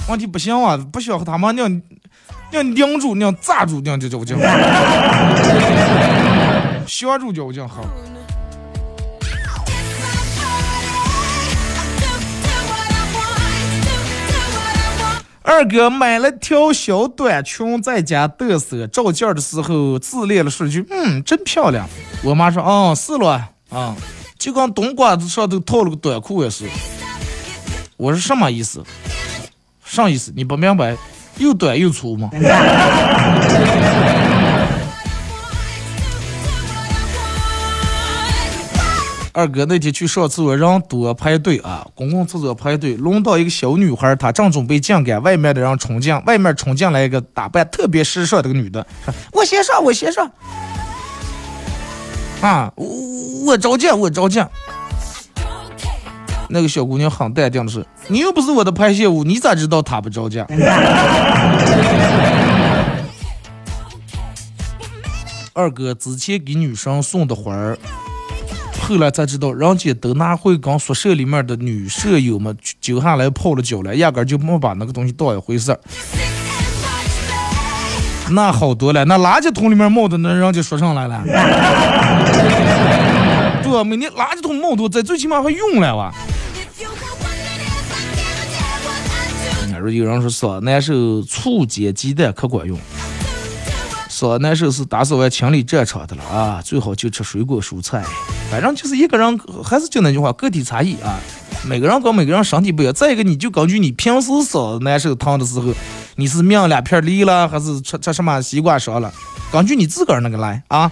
[0.08, 1.82] 问题不行啊，不行他妈那样
[2.52, 4.36] 那样拧住那样炸住那样就叫我叫，
[6.86, 7.82] 削住叫我叫好。
[15.48, 21.88] 二哥买了条小短裙，在家嘚瑟，照镜的时候自恋了说句：“嗯，真漂亮。”
[22.22, 23.96] 我妈说：“哦，是了，啊，
[24.38, 26.66] 就跟冬瓜子上头套了个短裤也是。”
[27.96, 28.84] 我是：“什么意思？
[29.82, 30.30] 啥意思？
[30.36, 30.94] 你不明白？
[31.38, 32.28] 又短又粗吗？”
[39.32, 50.28] 二哥那天去上厕所，人多排队啊，公共厕所排队，轮到一个小女孩，她正准备进赶，外面的人冲进，外面冲进来一个打扮特别时尚的个女的，说：“我先上，我先上。”
[52.40, 52.86] 啊，我
[53.46, 54.42] 我着急，我着急。
[56.48, 60.42] 那个小姑娘很淡定的说：“你又不是我的排泄物，你咋知道她不着急？”
[65.52, 67.76] 二哥之前给女生送的花儿。
[68.88, 75.78] 后来才知道，人家都拿回跟宿舍里面的女舍友们揪下来泡了脚了，压根就没把那个东西当一回事儿。
[78.30, 81.22] 那好多了，那垃圾桶里面冒的，那人家说上来了。
[83.62, 86.10] 对，每年垃圾桶冒多，在最起码还用了哇。
[89.70, 92.78] 那说有人说说难受，醋煎鸡蛋可管用。
[94.08, 98.02] 说难受是打扫完清理战场的了啊，最好就吃水果蔬菜。
[98.50, 101.20] 反正就是一个人，还是就那句话，个体差异啊。
[101.66, 102.94] 每个人跟每个人身体不一样。
[102.94, 105.74] 再一个，你就根据你平时嗓子难受疼的时候，
[106.16, 109.12] 你是命两片梨了，还是吃吃什么西瓜伤了？
[109.52, 110.90] 根据你自个儿那个来啊。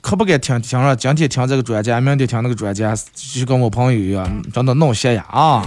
[0.00, 5.66] 可不该听听了，今天听这个专家，明天听那个专家，就跟我朋友一样，真的闹心呀啊！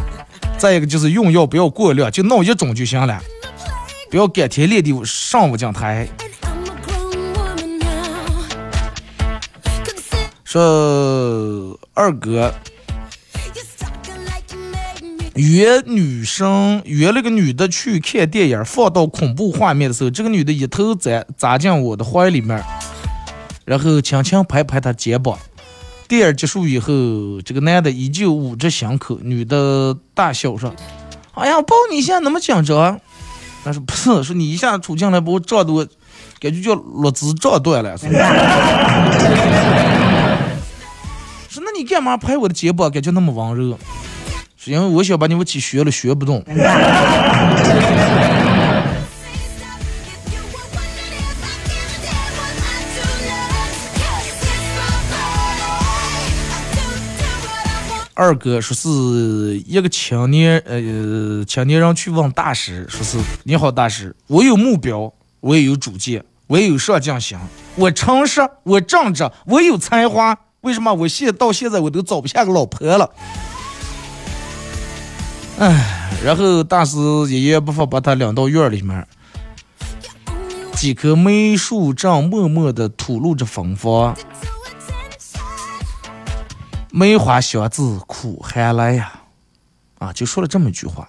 [0.58, 3.22] 再一个就是用药不要过量，就闹一种就行了。
[4.10, 6.08] 不要感天裂地，上午讲台。
[10.52, 12.52] 说二哥，
[15.36, 22.60] 约女生约了个女的去看电影，放到恐怖画面的时候，这个女的一头栽扎进我的怀里面，
[23.64, 25.38] 然后轻轻拍拍她肩膀。
[26.08, 30.74] 电影结束以后，这个男的依旧捂着心口，女的大笑说
[31.36, 33.00] ：“哎呀，抱你一下那么紧张？”
[33.64, 35.86] 他说：“不是，说你一下杵进来把我撞的我
[36.40, 37.96] 感觉叫肋子撞断了。”
[41.82, 43.80] ：“你干嘛拍我的肩膀，感觉那么温柔？”
[44.62, 46.44] 是因为我想把你们起学了，学不动。
[58.14, 67.38] 二哥说是一个青年，呃，青年人去问大师，说是你好，大师，我有目标，我也有主见，我也有上进心，
[67.76, 73.10] 我诚实，我正直，我有才华，为什么我现到现在我都找不下个老婆了？
[75.58, 76.98] 唉，然后大师
[77.30, 79.08] 一言不发把他领到院里面，
[80.74, 84.16] 几棵梅树正默默的吐露着芬芳。
[86.92, 89.12] 梅花香自苦寒来呀，
[90.00, 91.08] 啊，就说了这么一句话。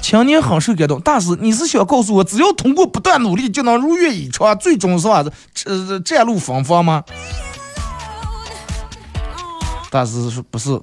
[0.00, 5.32] 青年很受感动，大师，你是想告诉我，只要通过不断努力就能如愿以偿，最终是啥子？
[5.64, 7.02] 呃，占路芬芳吗？
[9.94, 10.76] 大师说不是，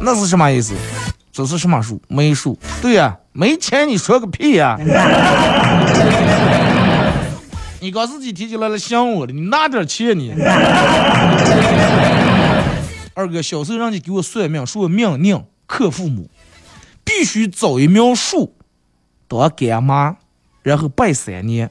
[0.00, 0.76] 那是什么意思？
[1.32, 2.00] 这是什么树？
[2.06, 2.56] 梅树？
[2.80, 4.78] 对呀，没钱你说个屁呀！
[7.80, 10.32] 你刚自己提起来了想我了，你拿点钱你。
[13.12, 16.30] 二哥，小时候让你给我算命，说我命硬克父母，
[17.02, 18.54] 必须找一苗树
[19.26, 20.14] 当干妈，
[20.62, 21.68] 然后拜三年，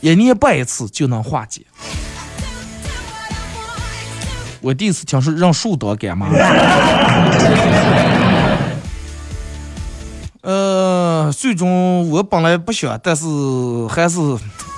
[0.00, 1.64] 一年拜一次就能化解。
[4.60, 6.28] 我第一次听说让树当干妈。
[10.42, 13.26] 呃，最终我本来不想，但是
[13.90, 14.18] 还是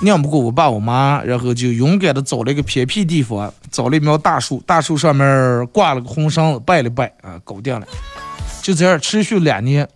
[0.01, 7.87] 拧不过我爸我妈，然后就勇敢的找了一个偏僻地方，找了一苗大树，大树上面挂了个红绳子，拜了拜啊，搞定了。
[8.61, 9.87] 就这样持续两年，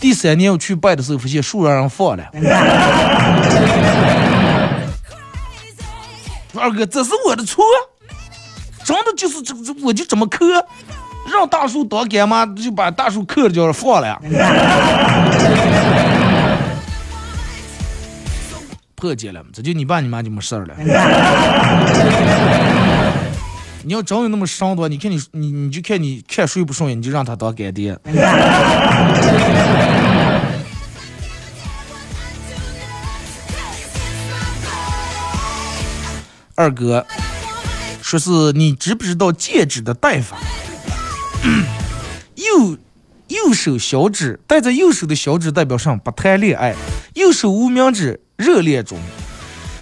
[0.00, 2.24] 第三年我去拜的时候，发现树让人放了。
[6.58, 7.62] 二哥，这是我的错，
[8.90, 10.44] 真的就是这这，我就这么磕。
[11.32, 14.20] 让大树当干妈，就把大树刻着叫放了。
[18.96, 20.74] 破解了，这就你爸你妈就没事了。
[23.84, 27.96] 你要真有那么上多，你看你你你就看你看谁不顺眼，你就让他当干爹。
[36.56, 37.06] 二哥，
[38.10, 40.36] 说是你知不知道戒指的戴法？
[42.34, 42.76] 右
[43.28, 46.74] 右手小指戴在右手的小指代表上不谈恋爱，
[47.14, 48.98] 右手无名指热恋中，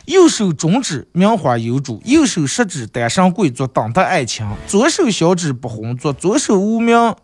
[0.04, 7.14] 右手中指名花有主，右手食指单身贵族等待爱情，左手小指不婚族，左手无名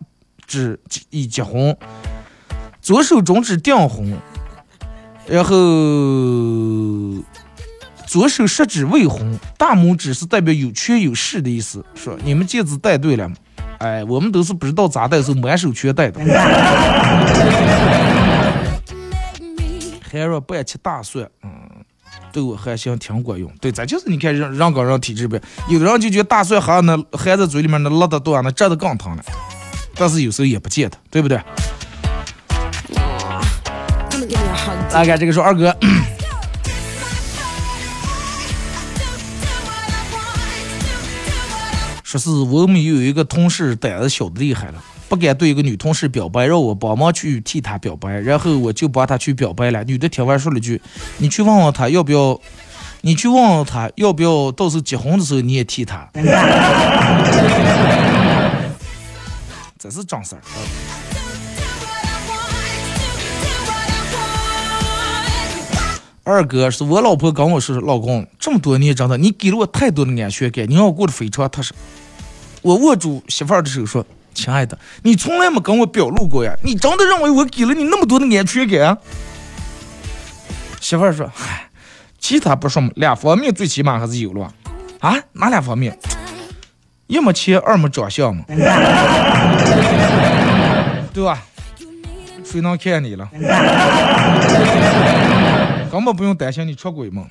[0.47, 0.79] 指
[1.11, 1.77] 已结婚，
[2.81, 4.17] 左手中指订婚，
[5.27, 5.55] 然后
[8.15, 11.83] 左手食指未红，大拇指是代表有权有势的意思。
[11.95, 13.35] 说你们戒指戴对了吗？
[13.79, 16.21] 哎，我们都是不知道咋戴，是满手全戴的。
[20.09, 21.51] 还说不爱吃大蒜，嗯，
[22.31, 23.51] 对我还行，挺管用。
[23.59, 25.37] 对，咱就是你看人人跟人体质不，
[25.67, 29.23] 有的人就觉得大蒜含那含在嘴里面那辣的多，那蘸的更疼了。
[29.95, 31.37] 但是有时候也不见得，对不对？
[34.89, 35.75] 大概这个说二哥。
[42.17, 49.83] 说是我们有一个同事胆子小的厉害了，不敢对一个女同事表白，让我帮忙去替她表白，然后我就帮她去表白了。
[49.83, 50.81] 女的听完说了句
[51.19, 52.39] ：“你去问问他要不要，
[53.01, 56.09] 你去问问他要不要，到时候结婚的时候你也替他。
[59.77, 60.41] ”这是正事儿。
[66.23, 71.71] 二哥是我老婆跟我说：“老公，这么多年真的，你给了我太多的安全感，你让我过得非常踏实。”
[72.65, 74.03] 我握住媳妇儿的手说
[74.33, 78.97] ：“亲爱的，你从来没跟我表露过呀，你真的认为我给了你那么多的安全感？”
[80.81, 81.69] 媳妇儿说：“嗨，
[82.17, 84.51] 其他不说嘛，两方面最起码还是有了吧。
[84.99, 85.95] 啊，哪两方面？
[87.05, 88.43] 一没钱，二没长相嘛，
[91.13, 91.43] 对吧？
[92.43, 93.29] 谁能看你了？
[95.91, 97.27] 根本不用担心你出轨嘛。”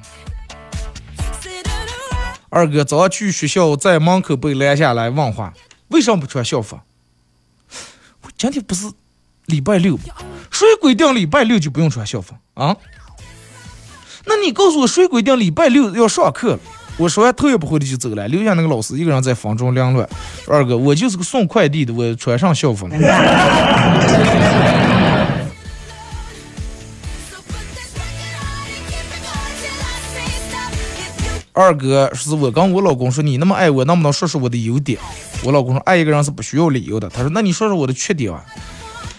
[2.55, 5.53] 二哥早上去学校，在门口被拦下来问话
[5.91, 6.79] ：“为什么不穿校服？”
[8.23, 8.89] 我今天不是
[9.47, 9.99] 礼拜六，
[10.53, 12.77] 谁规定礼拜六就不用穿校服啊？
[14.27, 16.61] 那你告诉我，谁规定礼拜六要上课了？
[16.97, 20.09] 我说完头也不回的就走了，留下那个老师一个人在房中凌乱。
[20.47, 22.97] 二哥，我就是个送快递的，我穿上校服了。
[31.57, 34.99] 二哥是我跟我老公说，你那么爱我，能不能说说我的优点？
[35.45, 37.09] 我老公说，爱一个人是不需要理由的。
[37.09, 38.45] 他说，那你说说我的缺点啊？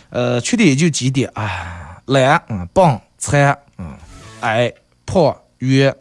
[0.09, 3.85] 呃，缺点也就几点啊，懒，嗯，笨，残，嗯，
[4.41, 4.69] 矮，
[5.05, 5.95] 胖，圆，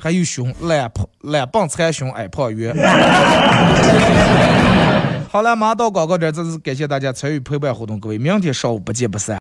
[0.00, 2.74] 还有熊，懒，胖，懒，笨，残，熊，矮，胖，圆。
[5.30, 9.30] 好了，马上到广告点，再次感谢大家参与陪伴活动，各位，明天上午不见不散。